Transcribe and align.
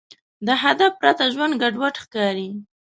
د 0.47 0.49
هدف 0.63 0.91
پرته 1.01 1.23
ژوند 1.33 1.53
ګډوډ 1.61 1.95
ښکاري. 2.03 2.49